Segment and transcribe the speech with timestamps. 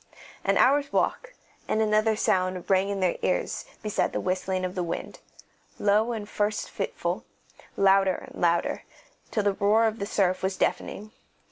[0.43, 1.33] An hour's walk,
[1.67, 5.19] and another sound rang in their ears beside the whistling of the wind,
[5.77, 7.23] low at first and fitful,
[7.77, 8.83] louder and louder,
[9.29, 11.11] till the roar of the surf was deafening.